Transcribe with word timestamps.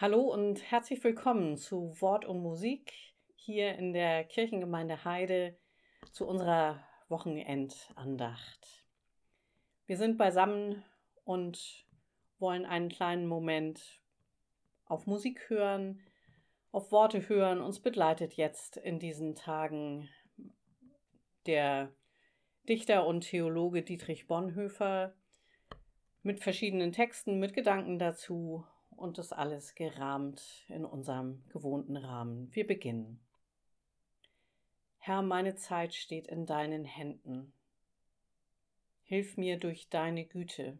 Hallo 0.00 0.32
und 0.32 0.62
herzlich 0.70 1.02
willkommen 1.02 1.56
zu 1.56 2.00
Wort 2.00 2.24
und 2.24 2.40
Musik 2.40 2.92
hier 3.34 3.74
in 3.74 3.92
der 3.92 4.22
Kirchengemeinde 4.22 5.04
Heide 5.04 5.58
zu 6.12 6.24
unserer 6.24 6.86
Wochenendandacht. 7.08 8.86
Wir 9.86 9.96
sind 9.96 10.16
beisammen 10.16 10.84
und 11.24 11.84
wollen 12.38 12.64
einen 12.64 12.90
kleinen 12.90 13.26
Moment 13.26 14.00
auf 14.84 15.08
Musik 15.08 15.50
hören, 15.50 16.00
auf 16.70 16.92
Worte 16.92 17.28
hören. 17.28 17.60
Uns 17.60 17.80
begleitet 17.80 18.34
jetzt 18.34 18.76
in 18.76 19.00
diesen 19.00 19.34
Tagen 19.34 20.08
der 21.46 21.92
Dichter 22.68 23.04
und 23.04 23.22
Theologe 23.22 23.82
Dietrich 23.82 24.28
Bonhoeffer 24.28 25.16
mit 26.22 26.38
verschiedenen 26.38 26.92
Texten, 26.92 27.40
mit 27.40 27.52
Gedanken 27.52 27.98
dazu 27.98 28.64
und 28.98 29.18
das 29.18 29.32
alles 29.32 29.74
gerahmt 29.74 30.64
in 30.68 30.84
unserem 30.84 31.42
gewohnten 31.48 31.96
Rahmen. 31.96 32.54
Wir 32.54 32.66
beginnen. 32.66 33.20
Herr, 34.98 35.22
meine 35.22 35.54
Zeit 35.54 35.94
steht 35.94 36.26
in 36.26 36.44
deinen 36.44 36.84
Händen. 36.84 37.52
Hilf 39.04 39.36
mir 39.36 39.58
durch 39.58 39.88
deine 39.88 40.26
Güte. 40.26 40.78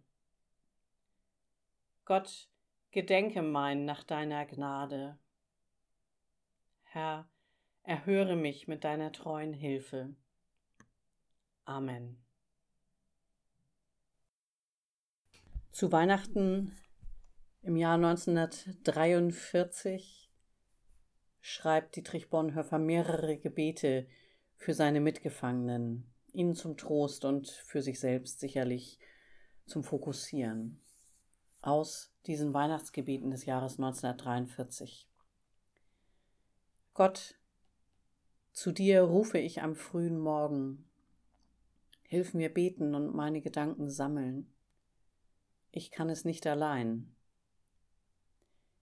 Gott, 2.05 2.49
gedenke 2.91 3.43
mein 3.43 3.85
nach 3.85 4.03
deiner 4.03 4.45
Gnade. 4.45 5.19
Herr, 6.83 7.29
erhöre 7.85 8.37
mich 8.37 8.69
mit 8.69 8.85
deiner 8.85 9.12
treuen 9.12 9.55
Hilfe. 9.55 10.15
Amen. 11.65 12.23
Zu 15.70 15.92
Weihnachten 15.92 16.77
im 17.62 17.77
Jahr 17.77 17.95
1943 17.95 20.31
schreibt 21.41 21.97
Dietrich 21.97 22.31
Bonhoeffer 22.31 22.78
mehrere 22.78 23.39
Gebete 23.39 24.06
für 24.56 24.75
seine 24.75 25.01
Mitgefangenen, 25.01 26.12
ihnen 26.33 26.55
zum 26.55 26.77
Trost 26.77 27.25
und 27.25 27.48
für 27.48 27.83
sich 27.83 28.01
selbst 28.01 28.41
sicherlich 28.41 28.98
zum 29.67 29.84
Fokussieren. 29.84 30.81
Aus 31.61 32.12
diesen 32.27 32.55
Weihnachtsgebeten 32.55 33.31
des 33.31 33.45
Jahres 33.45 33.79
1943. 33.79 35.09
Gott, 36.95 37.39
zu 38.53 38.73
dir 38.73 39.03
rufe 39.03 39.39
ich 39.39 39.62
am 39.62 39.75
frühen 39.75 40.19
Morgen. 40.19 40.89
Hilf 42.03 42.34
mir 42.34 42.53
beten 42.53 42.95
und 42.95 43.14
meine 43.14 43.41
Gedanken 43.41 43.91
sammeln. 43.91 44.53
Ich 45.70 45.91
kann 45.91 46.09
es 46.09 46.25
nicht 46.25 46.47
allein. 46.47 47.14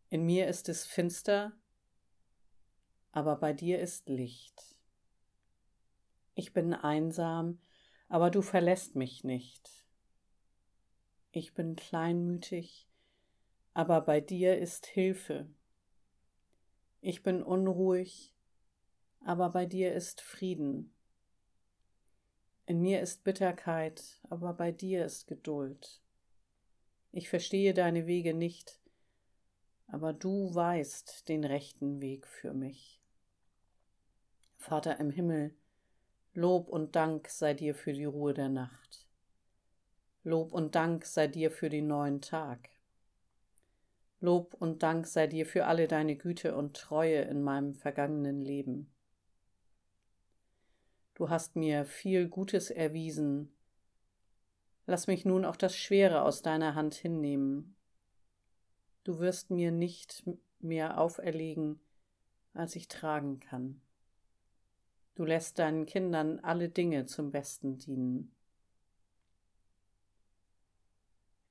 In 0.08 0.24
mir 0.24 0.46
ist 0.46 0.68
es 0.68 0.86
finster, 0.86 1.52
aber 3.10 3.36
bei 3.36 3.52
dir 3.52 3.80
ist 3.80 4.08
Licht. 4.08 4.76
Ich 6.34 6.52
bin 6.52 6.74
einsam, 6.74 7.58
aber 8.08 8.30
du 8.30 8.42
verlässt 8.42 8.94
mich 8.94 9.24
nicht. 9.24 9.84
Ich 11.32 11.54
bin 11.54 11.74
kleinmütig, 11.74 12.88
aber 13.74 14.00
bei 14.00 14.20
dir 14.20 14.58
ist 14.58 14.86
Hilfe. 14.86 15.48
Ich 17.00 17.22
bin 17.22 17.42
unruhig, 17.42 18.32
aber 19.20 19.50
bei 19.50 19.66
dir 19.66 19.92
ist 19.92 20.20
Frieden. 20.20 20.94
In 22.64 22.80
mir 22.80 23.00
ist 23.00 23.24
Bitterkeit, 23.24 24.20
aber 24.28 24.52
bei 24.52 24.72
dir 24.72 25.04
ist 25.04 25.26
Geduld. 25.26 26.00
Ich 27.12 27.28
verstehe 27.28 27.74
deine 27.74 28.06
Wege 28.06 28.34
nicht, 28.34 28.80
aber 29.88 30.12
du 30.12 30.54
weißt 30.54 31.28
den 31.28 31.44
rechten 31.44 32.00
Weg 32.00 32.26
für 32.26 32.52
mich. 32.52 33.00
Vater 34.56 34.98
im 34.98 35.10
Himmel, 35.10 35.54
Lob 36.34 36.68
und 36.68 36.96
Dank 36.96 37.28
sei 37.28 37.54
dir 37.54 37.74
für 37.74 37.92
die 37.92 38.04
Ruhe 38.04 38.34
der 38.34 38.48
Nacht. 38.48 39.06
Lob 40.24 40.52
und 40.52 40.74
Dank 40.74 41.04
sei 41.06 41.28
dir 41.28 41.50
für 41.50 41.68
den 41.68 41.86
neuen 41.86 42.20
Tag. 42.20 42.68
Lob 44.20 44.54
und 44.54 44.82
Dank 44.82 45.06
sei 45.06 45.28
dir 45.28 45.46
für 45.46 45.66
alle 45.66 45.86
deine 45.86 46.16
Güte 46.16 46.56
und 46.56 46.76
Treue 46.76 47.20
in 47.22 47.42
meinem 47.42 47.74
vergangenen 47.74 48.40
Leben. 48.42 48.92
Du 51.14 51.30
hast 51.30 51.54
mir 51.54 51.84
viel 51.84 52.28
Gutes 52.28 52.70
erwiesen. 52.70 53.54
Lass 54.86 55.06
mich 55.06 55.24
nun 55.24 55.44
auch 55.44 55.56
das 55.56 55.76
Schwere 55.76 56.22
aus 56.22 56.42
deiner 56.42 56.74
Hand 56.74 56.94
hinnehmen 56.94 57.75
Du 59.06 59.20
wirst 59.20 59.50
mir 59.50 59.70
nicht 59.70 60.28
mehr 60.58 60.98
auferlegen, 60.98 61.78
als 62.54 62.74
ich 62.74 62.88
tragen 62.88 63.38
kann. 63.38 63.80
Du 65.14 65.24
lässt 65.24 65.60
deinen 65.60 65.86
Kindern 65.86 66.40
alle 66.40 66.68
Dinge 66.68 67.06
zum 67.06 67.30
Besten 67.30 67.78
dienen. 67.78 68.34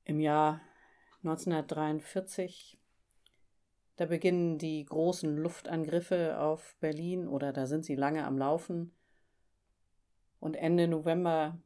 Im 0.03 0.19
Jahr 0.19 0.59
1943, 1.23 2.77
da 3.95 4.05
beginnen 4.05 4.57
die 4.57 4.83
großen 4.83 5.37
Luftangriffe 5.37 6.41
auf 6.41 6.75
Berlin 6.81 7.25
oder 7.25 7.53
da 7.53 7.67
sind 7.67 7.85
sie 7.85 7.95
lange 7.95 8.25
am 8.25 8.37
Laufen. 8.37 8.91
Und 10.41 10.57
Ende 10.57 10.89
November 10.89 11.57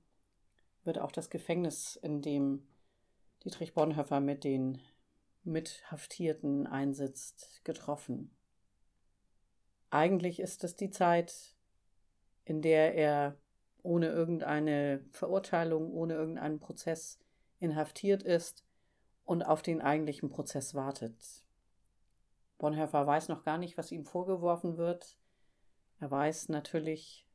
wird 0.83 0.99
auch 0.99 1.11
das 1.11 1.31
Gefängnis, 1.31 1.95
in 1.95 2.21
dem 2.21 2.67
Dietrich 3.43 3.73
Bonhoeffer 3.73 4.19
mit 4.19 4.43
den 4.43 4.79
Mithaftierten 5.43 6.67
einsitzt, 6.67 7.63
getroffen. 7.63 8.35
Eigentlich 9.89 10.39
ist 10.39 10.63
es 10.63 10.75
die 10.75 10.91
Zeit, 10.91 11.55
in 12.45 12.61
der 12.61 12.95
er 12.95 13.37
ohne 13.81 14.07
irgendeine 14.07 15.03
Verurteilung, 15.11 15.91
ohne 15.93 16.13
irgendeinen 16.15 16.59
Prozess 16.59 17.19
inhaftiert 17.59 18.23
ist 18.23 18.63
und 19.25 19.43
auf 19.43 19.61
den 19.61 19.81
eigentlichen 19.81 20.29
Prozess 20.29 20.75
wartet. 20.75 21.43
Bonhoeffer 22.57 23.07
weiß 23.07 23.29
noch 23.29 23.43
gar 23.43 23.57
nicht, 23.57 23.77
was 23.77 23.91
ihm 23.91 24.05
vorgeworfen 24.05 24.77
wird. 24.77 25.17
Er 25.99 26.11
weiß 26.11 26.49
natürlich, 26.49 27.25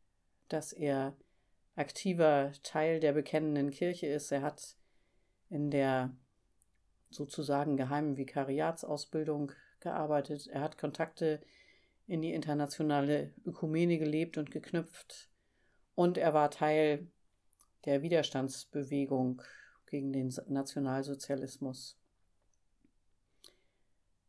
dass 0.49 0.73
er 0.73 1.17
aktiver 1.77 2.53
Teil 2.63 3.01
der 3.01 3.13
bekennenden 3.13 3.71
Kirche 3.71 4.07
ist. 4.07 4.31
Er 4.31 4.43
hat 4.43 4.77
in 5.49 5.71
der 5.71 6.15
sozusagen 7.15 7.77
geheimen 7.77 8.17
Vikariatsausbildung 8.17 9.53
gearbeitet. 9.81 10.47
Er 10.49 10.61
hat 10.61 10.79
Kontakte 10.79 11.41
in 12.07 12.23
die 12.23 12.33
internationale 12.33 13.33
Ökumene 13.45 13.99
gelebt 13.99 14.37
und 14.37 14.51
geknüpft. 14.51 15.31
Und 15.95 16.19
er 16.19 16.35
war 16.35 16.51
Teil 16.51 17.07
der 17.85 18.03
Widerstandsbewegung 18.03 19.43
gegen 19.87 20.13
den 20.13 20.35
Nationalsozialismus. 20.49 21.99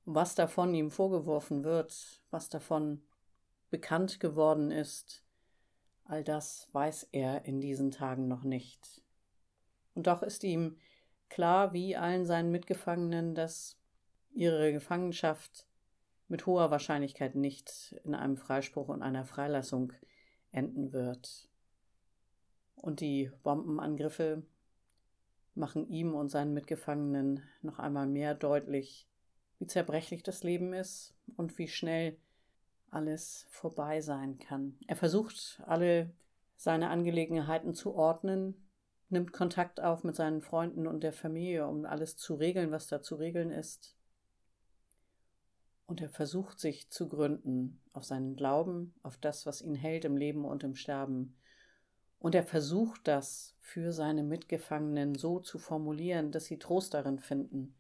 Was 0.06 0.36
davon 0.36 0.74
ihm 0.76 0.92
vorgeworfen 0.92 1.64
wird, 1.64 2.22
was 2.30 2.50
davon 2.50 3.02
bekannt 3.72 4.20
geworden 4.20 4.72
ist, 4.72 5.24
all 6.04 6.24
das 6.24 6.70
weiß 6.72 7.10
er 7.12 7.46
in 7.46 7.60
diesen 7.60 7.90
Tagen 7.90 8.28
noch 8.28 8.44
nicht. 8.44 9.02
Und 9.96 10.08
doch 10.08 10.22
ist 10.22 10.44
ihm 10.44 10.78
klar 11.30 11.74
wie 11.74 11.96
allen 11.96 12.26
seinen 12.26 12.52
Mitgefangenen, 12.52 13.36
dass 13.36 13.78
ihre 14.34 14.72
Gefangenschaft 14.72 15.68
mit 16.28 16.46
hoher 16.46 16.72
Wahrscheinlichkeit 16.72 17.36
nicht 17.36 17.96
in 18.04 18.16
einem 18.16 18.38
Freispruch 18.38 18.90
und 18.90 19.02
einer 19.02 19.26
Freilassung 19.26 19.94
enden 20.52 20.92
wird. 20.92 21.50
Und 22.76 23.00
die 23.00 23.32
Bombenangriffe 23.44 24.44
machen 25.54 25.88
ihm 25.88 26.14
und 26.14 26.30
seinen 26.30 26.54
Mitgefangenen 26.54 27.42
noch 27.62 27.80
einmal 27.80 28.08
mehr 28.08 28.36
deutlich, 28.36 29.08
wie 29.60 29.68
zerbrechlich 29.68 30.24
das 30.24 30.44
Leben 30.44 30.74
ist 30.74 31.16
und 31.38 31.58
wie 31.58 31.68
schnell 31.68 32.18
alles 32.92 33.46
vorbei 33.50 34.02
sein 34.02 34.38
kann. 34.38 34.78
Er 34.88 34.96
versucht, 34.96 35.62
alle 35.66 36.12
seine 36.58 36.90
Angelegenheiten 36.90 37.74
zu 37.74 37.96
ordnen, 37.96 38.65
nimmt 39.10 39.34
Kontakt 39.34 39.80
auf 39.80 40.04
mit 40.04 40.16
seinen 40.16 40.42
Freunden 40.42 40.88
und 40.88 41.02
der 41.02 41.14
Familie, 41.14 41.68
um 41.68 41.86
alles 41.86 42.18
zu 42.18 42.36
regeln, 42.36 42.72
was 42.72 42.88
da 42.88 43.02
zu 43.02 43.16
regeln 43.16 43.52
ist. 43.52 43.96
Und 45.86 46.02
er 46.02 46.10
versucht 46.10 46.60
sich 46.60 46.90
zu 46.90 47.08
gründen 47.08 47.80
auf 47.94 48.04
seinen 48.04 48.36
Glauben, 48.36 48.96
auf 49.04 49.18
das, 49.18 49.46
was 49.46 49.62
ihn 49.62 49.76
hält 49.76 50.04
im 50.06 50.18
Leben 50.18 50.44
und 50.44 50.64
im 50.64 50.76
Sterben. 50.76 51.38
Und 52.18 52.34
er 52.34 52.44
versucht 52.44 53.08
das 53.08 53.56
für 53.60 53.92
seine 53.92 54.24
Mitgefangenen 54.24 55.14
so 55.14 55.40
zu 55.40 55.60
formulieren, 55.60 56.32
dass 56.32 56.46
sie 56.46 56.58
Trost 56.58 56.96
darin 56.96 57.20
finden, 57.20 57.76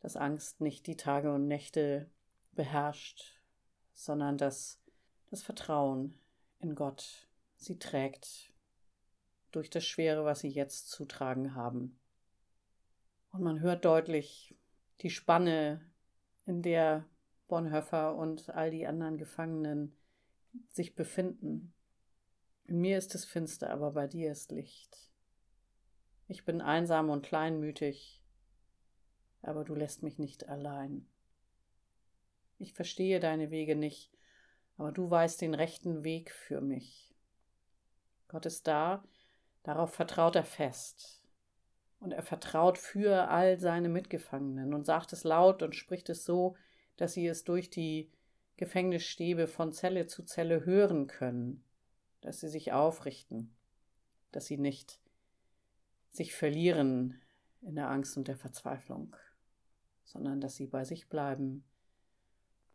dass 0.00 0.16
Angst 0.16 0.60
nicht 0.60 0.88
die 0.88 0.96
Tage 0.96 1.32
und 1.32 1.46
Nächte 1.46 2.10
beherrscht, 2.52 3.40
sondern 3.94 4.36
dass 4.38 4.80
das 5.30 5.42
Vertrauen 5.42 6.18
in 6.58 6.74
Gott 6.74 7.28
sie 7.56 7.78
trägt 7.78 8.52
durch 9.52 9.70
das 9.70 9.84
Schwere, 9.84 10.24
was 10.24 10.40
sie 10.40 10.48
jetzt 10.48 10.90
zu 10.90 11.04
tragen 11.04 11.54
haben. 11.54 11.98
Und 13.30 13.42
man 13.42 13.60
hört 13.60 13.84
deutlich 13.84 14.56
die 15.00 15.10
Spanne 15.10 15.80
in 16.46 16.62
der 16.62 17.04
Bonhoeffer 17.46 18.16
und 18.16 18.50
all 18.50 18.70
die 18.70 18.86
anderen 18.86 19.16
Gefangenen 19.16 19.96
sich 20.70 20.94
befinden. 20.94 21.72
In 22.64 22.80
mir 22.80 22.98
ist 22.98 23.14
es 23.14 23.24
finster, 23.24 23.70
aber 23.70 23.92
bei 23.92 24.06
dir 24.06 24.32
ist 24.32 24.52
Licht. 24.52 25.10
Ich 26.26 26.44
bin 26.44 26.60
einsam 26.60 27.08
und 27.08 27.24
kleinmütig, 27.24 28.22
aber 29.40 29.64
du 29.64 29.74
lässt 29.74 30.02
mich 30.02 30.18
nicht 30.18 30.48
allein. 30.48 31.06
Ich 32.58 32.74
verstehe 32.74 33.20
deine 33.20 33.50
Wege 33.50 33.76
nicht, 33.76 34.12
aber 34.76 34.92
du 34.92 35.08
weißt 35.08 35.40
den 35.40 35.54
rechten 35.54 36.04
Weg 36.04 36.30
für 36.30 36.60
mich. 36.60 37.14
Gott 38.28 38.44
ist 38.44 38.66
da, 38.66 39.02
darauf 39.68 39.92
vertraut 39.92 40.34
er 40.34 40.44
fest. 40.44 41.22
Und 42.00 42.12
er 42.12 42.22
vertraut 42.22 42.78
für 42.78 43.28
all 43.28 43.60
seine 43.60 43.90
Mitgefangenen 43.90 44.72
und 44.72 44.86
sagt 44.86 45.12
es 45.12 45.24
laut 45.24 45.62
und 45.62 45.74
spricht 45.74 46.08
es 46.08 46.24
so, 46.24 46.56
dass 46.96 47.12
sie 47.12 47.26
es 47.26 47.44
durch 47.44 47.68
die 47.68 48.10
Gefängnisstäbe 48.56 49.46
von 49.46 49.72
Zelle 49.74 50.06
zu 50.06 50.22
Zelle 50.24 50.64
hören 50.64 51.06
können, 51.06 51.62
dass 52.22 52.40
sie 52.40 52.48
sich 52.48 52.72
aufrichten, 52.72 53.54
dass 54.32 54.46
sie 54.46 54.56
nicht 54.56 55.00
sich 56.12 56.34
verlieren 56.34 57.20
in 57.60 57.74
der 57.74 57.90
Angst 57.90 58.16
und 58.16 58.26
der 58.26 58.38
Verzweiflung, 58.38 59.14
sondern 60.04 60.40
dass 60.40 60.56
sie 60.56 60.66
bei 60.66 60.84
sich 60.84 61.10
bleiben, 61.10 61.62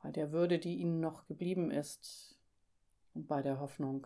bei 0.04 0.12
der 0.12 0.32
Würde, 0.32 0.60
die 0.60 0.76
ihnen 0.76 1.00
noch 1.00 1.26
geblieben 1.26 1.72
ist 1.72 2.38
und 3.16 3.26
bei 3.26 3.42
der 3.42 3.60
Hoffnung, 3.60 4.06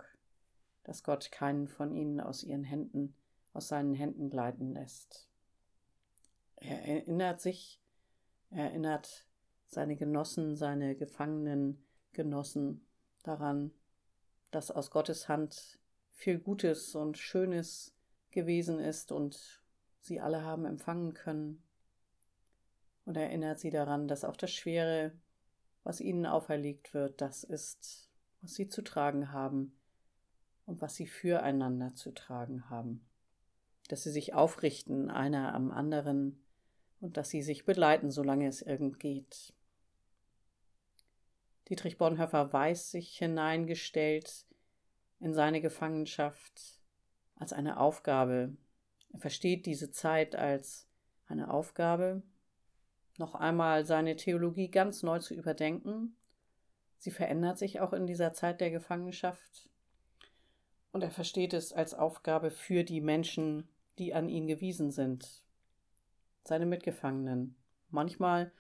dass 0.88 1.04
Gott 1.04 1.32
keinen 1.32 1.68
von 1.68 1.92
ihnen 1.92 2.22
aus 2.22 2.44
ihren 2.44 2.64
Händen, 2.64 3.14
aus 3.52 3.68
seinen 3.68 3.94
Händen 3.94 4.30
gleiten 4.30 4.72
lässt. 4.72 5.28
Er 6.56 6.82
erinnert 6.82 7.42
sich, 7.42 7.82
er 8.52 8.70
erinnert 8.70 9.28
seine 9.68 9.98
Genossen, 9.98 10.56
seine 10.56 10.96
gefangenen 10.96 11.86
Genossen 12.14 12.88
daran, 13.24 13.72
dass 14.50 14.72
aus 14.72 14.90
Gottes 14.90 15.28
Hand 15.28 15.78
viel 16.14 16.40
Gutes 16.40 16.96
und 16.96 17.18
Schönes 17.18 17.94
gewesen 18.32 18.80
ist 18.80 19.12
und 19.12 19.62
sie 20.00 20.22
alle 20.22 20.44
haben 20.44 20.64
empfangen 20.66 21.14
können. 21.14 21.64
Und 23.04 23.18
erinnert 23.18 23.60
sie 23.60 23.72
daran, 23.72 24.08
dass 24.08 24.24
auch 24.24 24.38
das 24.38 24.52
Schwere, 24.52 25.12
was 25.84 26.00
ihnen 26.00 26.26
auferlegt 26.26 26.94
wird, 26.94 27.20
das 27.20 27.44
ist, 27.44 28.10
was 28.42 28.56
sie 28.56 28.70
zu 28.70 28.82
tragen 28.82 29.34
haben 29.34 29.77
und 30.68 30.82
was 30.82 30.94
sie 30.96 31.08
füreinander 31.08 31.96
zu 31.96 32.12
tragen 32.12 32.70
haben. 32.70 33.04
Dass 33.88 34.04
sie 34.04 34.12
sich 34.12 34.36
aufrichten, 34.36 35.10
einer 35.10 35.56
am 35.56 35.72
anderen, 35.72 36.44
und 37.00 37.18
dass 37.18 37.30
sie 37.30 37.42
sich 37.42 37.66
begleiten, 37.66 38.12
solange 38.12 38.48
es 38.48 38.62
irgend 38.62 39.00
geht. 39.00 39.54
Dietrich 41.70 41.98
Bonhoeffer 41.98 42.52
weiß 42.52 42.92
sich 42.92 43.18
hineingestellt 43.18 44.46
in 45.20 45.34
seine 45.34 45.62
Gefangenschaft 45.62 46.80
als 47.36 47.54
eine 47.54 47.80
Aufgabe. 47.80 48.56
Er 49.14 49.20
versteht 49.20 49.66
diese 49.66 49.92
Zeit 49.92 50.36
als 50.36 50.88
eine 51.28 51.52
Aufgabe, 51.52 52.24
noch 53.18 53.36
einmal 53.36 53.86
seine 53.86 54.16
Theologie 54.16 54.70
ganz 54.70 55.04
neu 55.04 55.20
zu 55.20 55.34
überdenken. 55.34 56.16
Sie 57.00 57.12
verändert 57.12 57.58
sich 57.58 57.80
auch 57.80 57.94
in 57.94 58.08
dieser 58.08 58.34
Zeit 58.34 58.62
der 58.62 58.72
Gefangenschaft. 58.72 59.70
Und 60.92 61.04
er 61.04 61.12
versteht 61.12 61.54
es 61.54 61.74
als 61.74 61.94
Aufgabe 61.94 62.52
für 62.52 62.84
die 62.84 63.02
Menschen, 63.02 63.68
die 64.00 64.14
an 64.14 64.30
ihn 64.30 64.48
gewiesen 64.48 64.92
sind, 64.92 65.44
seine 66.44 66.66
Mitgefangenen, 66.66 67.56
manchmal 67.90 68.52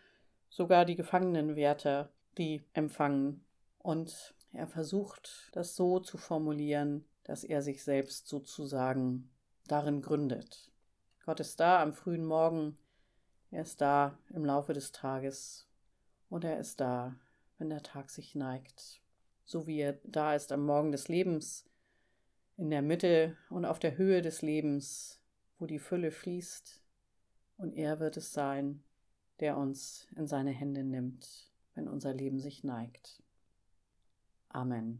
sogar 0.50 0.86
die 0.86 0.96
Gefangenenwärter, 0.96 2.12
die 2.38 2.64
empfangen. 2.74 3.44
Und 3.80 4.36
er 4.54 4.68
versucht, 4.68 5.50
das 5.54 5.76
so 5.76 6.00
zu 6.00 6.18
formulieren, 6.18 7.06
dass 7.24 7.44
er 7.44 7.62
sich 7.62 7.84
selbst 7.84 8.28
sozusagen 8.28 9.30
darin 9.68 10.02
gründet. 10.02 10.72
Gott 11.26 11.40
ist 11.40 11.60
da 11.60 11.82
am 11.82 11.94
frühen 11.94 12.26
Morgen, 12.26 12.78
er 13.52 13.62
ist 13.62 13.82
da 13.82 14.18
im 14.30 14.46
Laufe 14.46 14.74
des 14.74 14.92
Tages. 14.92 15.68
Und 16.30 16.44
er 16.44 16.60
ist 16.60 16.80
da, 16.82 17.16
wenn 17.58 17.70
der 17.70 17.84
Tag 17.84 18.10
sich 18.10 18.36
neigt, 18.36 19.02
so 19.46 19.68
wie 19.68 19.80
er 19.80 20.00
da 20.04 20.36
ist 20.36 20.52
am 20.52 20.66
Morgen 20.66 20.92
des 20.92 21.08
Lebens, 21.08 21.66
in 22.58 22.70
der 22.70 22.82
Mitte 22.82 23.38
und 23.50 23.66
auf 23.66 23.80
der 23.80 23.98
Höhe 23.98 24.22
des 24.22 24.42
Lebens, 24.42 25.22
wo 25.60 25.66
die 25.66 25.80
Fülle 25.80 26.12
fließt, 26.12 26.82
und 27.58 27.74
er 27.76 28.00
wird 28.00 28.18
es 28.18 28.34
sein, 28.34 28.84
der 29.40 29.58
uns 29.58 30.08
in 30.16 30.28
seine 30.28 30.52
Hände 30.52 30.84
nimmt 30.84 31.48
wenn 31.78 31.88
unser 31.88 32.12
Leben 32.12 32.40
sich 32.40 32.64
neigt. 32.64 33.22
Amen. 34.50 35.00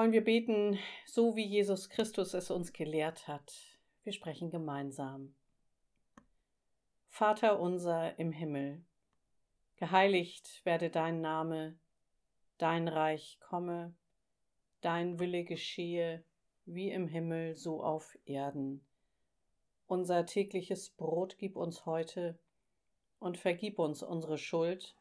Wollen 0.00 0.12
wir 0.12 0.24
beten, 0.24 0.78
so 1.04 1.36
wie 1.36 1.44
Jesus 1.44 1.90
Christus 1.90 2.32
es 2.32 2.50
uns 2.50 2.72
gelehrt 2.72 3.28
hat. 3.28 3.52
Wir 4.02 4.14
sprechen 4.14 4.48
gemeinsam. 4.48 5.34
Vater 7.10 7.60
unser 7.60 8.18
im 8.18 8.32
Himmel, 8.32 8.82
geheiligt 9.76 10.64
werde 10.64 10.88
dein 10.88 11.20
Name, 11.20 11.76
dein 12.56 12.88
Reich 12.88 13.38
komme, 13.40 13.94
dein 14.80 15.18
Wille 15.18 15.44
geschehe, 15.44 16.24
wie 16.64 16.90
im 16.90 17.06
Himmel 17.06 17.54
so 17.54 17.82
auf 17.82 18.16
Erden. 18.24 18.82
Unser 19.86 20.24
tägliches 20.24 20.88
Brot 20.88 21.36
gib 21.36 21.56
uns 21.56 21.84
heute 21.84 22.38
und 23.18 23.36
vergib 23.36 23.78
uns 23.78 24.02
unsere 24.02 24.38
Schuld, 24.38 24.96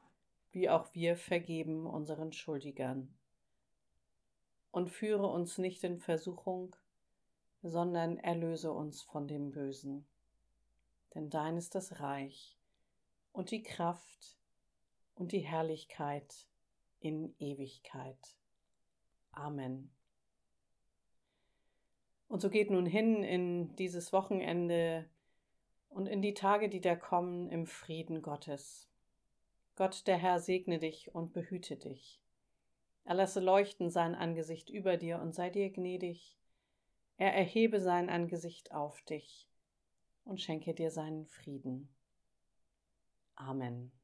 wie 0.52 0.70
auch 0.70 0.94
wir 0.94 1.16
vergeben 1.16 1.86
unseren 1.86 2.34
Schuldigern. 2.34 3.16
Und 4.72 4.90
führe 4.90 5.28
uns 5.28 5.58
nicht 5.58 5.84
in 5.84 5.98
Versuchung, 5.98 6.76
sondern 7.64 8.18
erlöse 8.18 8.72
uns 8.72 9.02
von 9.02 9.28
dem 9.28 9.52
Bösen 9.52 10.06
denn 11.14 11.30
dein 11.30 11.58
ist 11.58 11.76
das 11.76 12.00
Reich 12.00 12.58
und 13.32 13.52
die 13.52 13.64
Kraft 13.64 14.38
und 15.16 15.32
die 15.32 15.40
Herrlichkeit 15.40 16.48
in 17.00 17.36
Ewigkeit. 17.40 18.38
Amen. 19.32 19.92
Und 22.28 22.42
so 22.42 22.50
geht 22.50 22.70
nun 22.70 22.86
hin 22.86 23.24
in 23.24 23.76
dieses 23.76 24.14
Wochenende 24.14 25.10
und 25.90 26.06
in 26.06 26.22
die 26.22 26.36
Tage, 26.36 26.70
die 26.70 26.82
da 26.82 26.96
kommen, 26.96 27.50
im 27.50 27.66
Frieden 27.66 28.22
Gottes. 28.22 28.88
Gott 29.76 30.06
der 30.06 30.18
Herr 30.18 30.40
segne 30.40 30.78
dich 30.78 31.14
und 31.16 31.34
behüte 31.34 31.76
dich. 31.76 32.22
Er 33.10 33.16
lasse 33.16 33.40
leuchten 33.40 33.90
sein 33.90 34.14
Angesicht 34.14 34.70
über 34.70 34.96
dir 34.96 35.20
und 35.20 35.34
sei 35.34 35.50
dir 35.50 35.72
gnädig. 35.72 36.38
Er 37.18 37.34
erhebe 37.34 37.82
sein 37.82 38.08
Angesicht 38.08 38.72
auf 38.72 39.02
dich 39.02 39.50
und 40.26 40.40
schenke 40.40 40.76
dir 40.76 40.92
seinen 40.92 41.26
Frieden. 41.26 41.90
Amen. 43.34 43.99